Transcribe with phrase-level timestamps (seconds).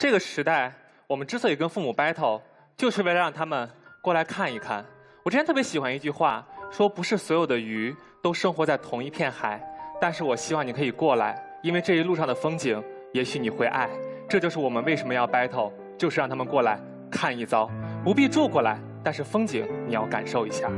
[0.00, 0.72] 这个时代，
[1.06, 2.40] 我们之所以跟父母 battle，
[2.74, 3.68] 就是为了让他们
[4.00, 4.82] 过来看一看。
[5.22, 9.62] 我之前特别喜欢一句话，说不是所有的鱼都生活在同一片海，
[10.00, 12.82] 但是我希望你可以过来，因为这一路上的风景，
[13.12, 13.90] 也许你会爱。
[14.26, 16.80] 这就是我们为什么要 battle，就是让他们过来
[17.10, 17.70] 看一遭，
[18.02, 20.70] 不必住过来，但是风景你要感受一下。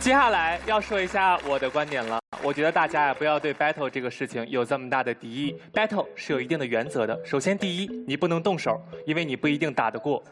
[0.00, 2.18] 接下来要说一下我的观点了。
[2.42, 5.60] 我觉得大家呀，不要对 battle 这个事情有这么大的敌意。
[5.74, 7.18] battle 是有一定的原则的。
[7.26, 10.22] 首先，第一，你不能动手，因为你不一定打得过。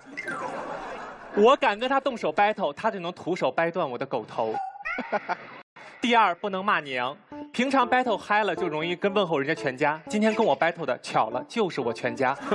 [1.34, 4.54] 我敢跟他动手 battle，他就能徒手掰断我的狗头。
[6.00, 7.16] 第二，不能骂娘。
[7.52, 12.36] 平常 battle 嗨了就容易跟问候人家全家，今天跟我 battle 的巧了就是我全家。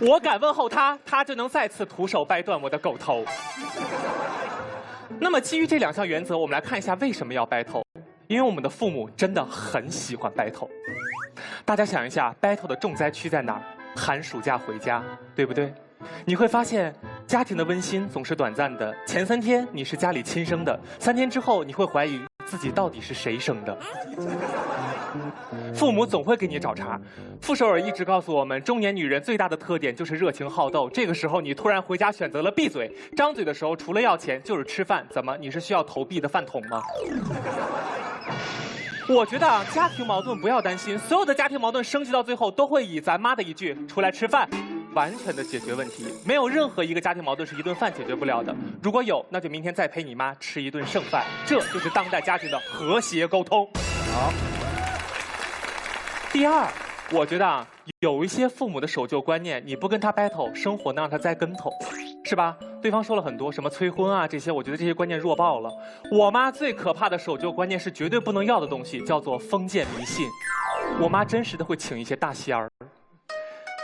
[0.00, 3.24] 我敢问候他，他就能再次徒手掰断我的狗头。
[5.22, 7.82] 那么基于这两项原则，我们来看一下为什么要 battle。
[8.26, 10.68] 因为我们的父母真的很喜欢 battle。
[11.64, 13.62] 大家想一下，battle 的重灾区在哪儿？
[13.94, 15.02] 寒暑假回家，
[15.34, 15.74] 对不对？
[16.24, 16.94] 你会发现，
[17.26, 18.96] 家庭的温馨总是短暂的。
[19.04, 23.78] 前三天你是家里亲生的，三天之后你会怀疑自己到底是谁生的。
[25.72, 27.00] 父母总会给你找茬。
[27.40, 30.90] 傅首尔一直告诉我们，中年女人最大的特点就是热情好斗。
[30.90, 35.06] 这个时候你突然回家选择了闭嘴，张嘴的时候除了要钱就是吃饭。
[35.10, 35.36] 怎么？
[35.38, 36.82] 你是需要投币的饭桶吗？
[39.08, 44.48] 我觉得啊，家庭矛盾不要担心，所有的家庭矛盾升级到最后都会以咱妈的一句“出来吃饭”。
[44.94, 48.54] 完全的解决问题，没有任何一个家庭矛盾是一顿饭解决不了的。
[48.82, 51.24] 如果有，那就明天再陪你妈吃一顿剩饭。
[51.46, 53.68] 这就是当代家庭的和谐沟通。
[54.12, 54.32] 好。
[56.32, 56.68] 第二，
[57.12, 57.66] 我觉得啊，
[58.00, 61.70] 有一些父母的守旧观念，你不跟他 battle，生活能让他栽跟头，
[62.24, 62.56] 是吧？
[62.80, 65.70] 对方说了很多什么催婚啊这些，我觉得这些观念弱爆了。
[66.10, 70.26] 我妈最可怕的守旧观念是绝对不能要的东西，叫做封建迷信。
[71.00, 72.70] 我妈真实的会请一些大仙儿。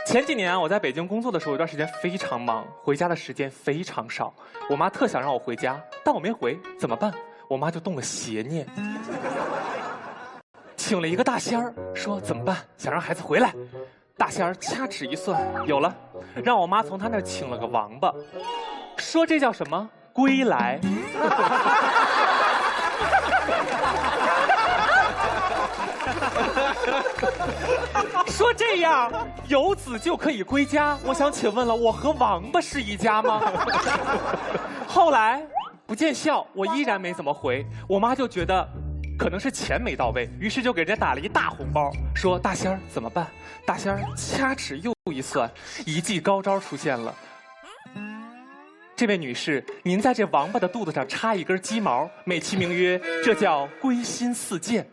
[0.07, 4.33] 前几年我在北京工作的时候，有段时间非常忙，回家的时间非常少。
[4.69, 7.13] 我妈特想让我回家，但我没回，怎么办？
[7.49, 8.65] 我妈就动了邪念，
[10.77, 12.55] 请了一个大仙儿，说怎么办？
[12.77, 13.53] 想让孩子回来。
[14.15, 15.93] 大仙儿掐指一算，有了，
[16.41, 18.13] 让我妈从他那儿请了个王八，
[18.95, 19.89] 说这叫什么？
[20.13, 20.79] 归来。
[28.27, 29.11] 说这样
[29.47, 33.41] 有子就可以归家，我想请问了，我和王八是一家吗？
[34.85, 35.41] 后来
[35.85, 38.67] 不见效，我依然没怎么回，我妈就觉得
[39.17, 43.25] 可能是钱没到位，于是就给人家打了一大红包，说大仙儿怎么办？
[43.65, 45.49] 大仙儿掐指又一算，
[45.85, 47.15] 一记高招出现了。
[48.97, 54.85] 这位女士，您在这王八的肚子上插一根鸡毛，美其名曰这叫归心似箭。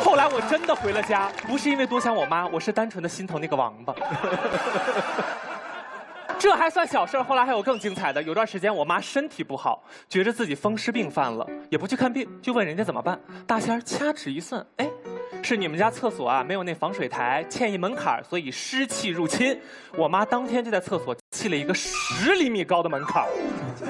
[0.00, 3.94] 后后来我真的回了家，不是因为多想我妈，我是单纯的心疼那个王八。
[6.36, 8.20] 这还算小事后来还有更精彩的。
[8.24, 13.16] 有段时间我妈身体不好，觉着自己风湿病犯了，也不去看病，就问人家怎么办。
[13.46, 14.90] 大仙儿掐指一算，哎。
[15.40, 19.56] 是你们家厕所啊，没有那防水台，欠一门槛所以湿气入侵。
[19.96, 23.24] 我妈当天就在厕所砌了一个十厘米高的门槛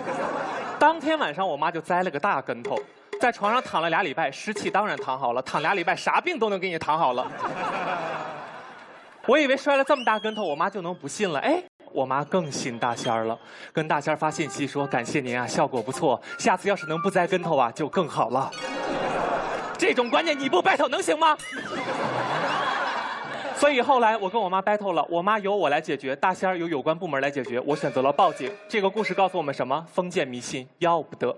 [0.79, 2.79] 当天晚上，我妈就栽了个大跟头，
[3.21, 7.27] 在床上躺了俩礼拜，湿气当然躺好了，躺俩礼拜啥病都能给你躺好了。
[9.27, 11.39] 我以为摔了这么大跟头，我妈就能不信了。
[11.41, 11.63] 哎，
[11.93, 13.39] 我妈更信大仙儿了，
[13.73, 18.51] 跟大仙儿发信息说：“感谢您啊，效果不错，下次要是能不栽跟头啊，就更好了。”
[19.77, 21.37] 这种观念你不 battle 能行吗？
[23.55, 28.51] 所以后来我跟我妈 battle 了，我妈由我来解决，大仙儿由有关部门来解决，我选择了报警。
[28.69, 29.85] 这个故事告诉我们什么？
[29.93, 31.37] 封建迷信要不得。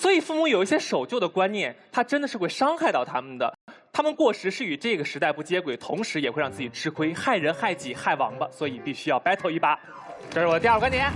[0.00, 3.52] 所以父母有一些守旧的观念，他真的是会伤害到他们的。
[3.92, 8.48] 他们过时是与这个时代不接轨，同时也会让自己吃亏，害人害己害王八。
[8.50, 9.78] 所以必须要 battle 一把。
[10.30, 11.12] 这是我的第二个观点。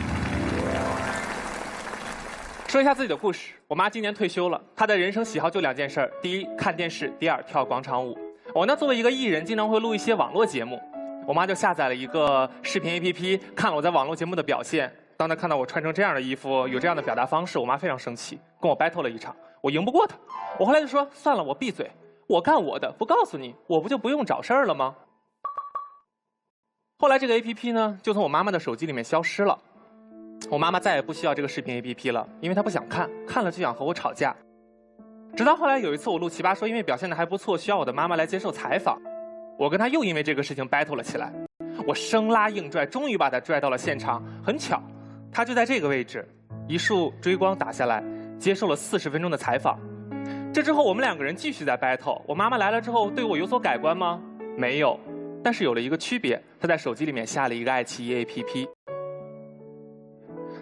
[2.69, 3.55] 说一下自己的故事。
[3.67, 8.19] 我妈今年退休了，她的人生喜好就两件事：第一，看电视；第二，跳广场舞。
[8.55, 10.79] 我呢，作为一个艺人，经常会录一些网络节目。
[11.27, 14.95] 我妈就下载了一个视频 APP，看了我在网络节目的表现。
[15.17, 19.35] 当她看到我穿成这样的衣服，有这样的表达方式，我妈非常生气，跟我 battle 了一场。
[19.61, 20.17] 我赢不过她，
[20.59, 21.91] 我后来就说算了，我闭嘴，
[22.27, 24.95] 我干我的，不告诉你，我不就不用找事儿了吗？
[26.99, 29.59] 后来这个 APP 呢，就从我妈妈的手机里面消失了。
[30.51, 34.35] 我妈妈再也不需要这个视频 APP 了，因为她不想看，看了就想和我吵架。
[35.35, 39.01] 直到后来有一次我录奇葩说，因为表现的还不错，需要我的妈妈来接受采访，
[39.59, 41.33] 我跟她又因为这个事情 battle 了起来。
[41.87, 44.23] 我生拉硬拽，终于把她拽到了现场。
[44.45, 44.81] 很巧，
[45.35, 46.25] 她就在这个位置，
[46.69, 48.01] 一束追光打下来，
[48.39, 49.77] 接受了四十分钟的采访。
[50.53, 52.23] 这之后，我们两个人继续在 battle。
[52.25, 54.23] 我妈妈来了之后，对我有所改观吗？
[54.57, 54.97] 没有，
[55.43, 58.69] 但是有了一个区别，她在手机里面下了一个爱奇艺 APP。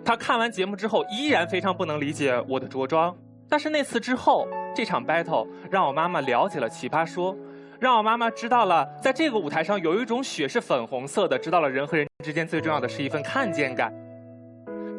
[0.03, 3.15] 她看完节目之后，依然非常不能理解我的着装。
[3.51, 7.35] 但是那次之后，这场 battle 让我妈妈了解了《奇葩说》，
[7.79, 13.93] 让我妈妈知道了，在这个舞台上有一种雪是粉红色的，知道了人和人之间最重要的是一份看见感，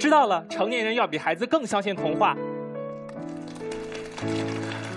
[0.03, 2.35] 知道了成年人要比孩子更相信童话。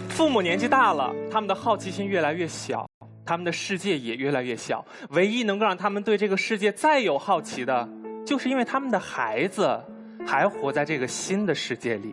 [0.08, 2.84] 父母年纪大了，他们的好奇心越来越小，
[3.24, 4.84] 他们的世界也越来越小。
[5.10, 7.88] 唯一能够让他们对这个世界再有好奇的，
[8.26, 9.80] 就是因为他们的孩子
[10.26, 12.12] 还活在这个新的世界里。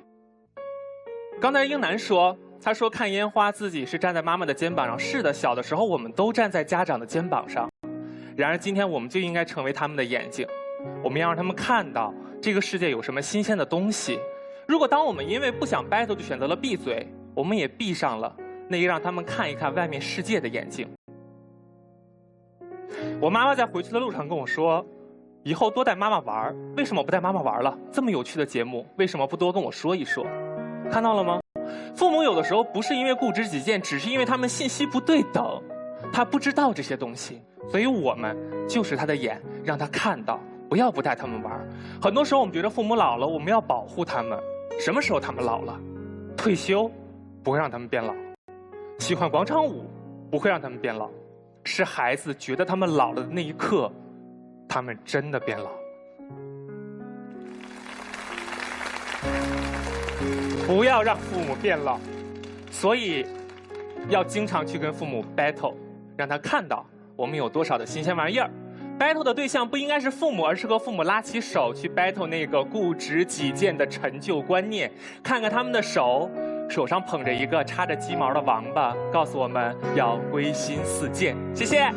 [1.41, 4.99] 刚才英男说，他说看烟花自己是站在妈妈的肩膀上。
[4.99, 7.67] 是的，小的时候我们都站在家长的肩膀上。
[8.37, 10.47] 然而今天我们就应该成为他们的眼睛，
[11.03, 14.19] 我们要让他们看到这个世界有什么新鲜的东西。
[14.67, 17.07] 如果当我们因为不想 battle 就选择了闭嘴。
[17.35, 18.31] 我们也闭上了
[18.67, 20.87] 那个让他们看一看外面世界的眼睛。
[23.19, 24.85] 我妈妈在回去的路上跟我说
[25.41, 27.75] ：“以后多带妈妈玩为什么不带妈妈玩了？
[27.91, 30.23] 这么有趣的节目，为什么不多跟我说一说？”
[30.91, 31.39] 看到了吗？
[31.95, 35.59] 父母有的时候不是因为固执己见，只是因为他们信息不对等，
[36.11, 38.37] 他不知道这些东西，所以我们
[38.69, 40.39] 就是他的眼，让他看到，
[40.69, 41.67] 不要不带他们玩。
[42.01, 44.37] 很多时候我们觉得父母老了，我们要保护他们。
[44.79, 45.79] 什么时候他们老了？
[46.35, 46.89] 退休？
[47.43, 48.13] 不会让他们变老，
[48.99, 49.85] 喜欢广场舞
[50.31, 51.09] 不会让他们变老，
[51.65, 53.91] 是孩子觉得他们老了的那一刻，
[54.65, 55.69] 他们真的变老。
[60.65, 61.99] 不要让父母变老，
[62.71, 63.25] 所以
[64.07, 65.75] 要经常去跟父母 battle，
[66.15, 66.85] 让他看到
[67.17, 68.49] 我们有多少的新鲜玩意儿。
[69.03, 74.89] Battle 的对象不应该是父母，而是和父母拉起手去 battle 那个固执己见的陈旧观念。
[75.21, 76.31] 看看他们的手。
[76.69, 81.35] 手上捧着一个插着鸡毛的王八，告诉我们要归心似箭。
[81.53, 81.91] 谢谢。